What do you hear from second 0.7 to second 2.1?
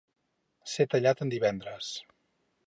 Ser tallat en divendres.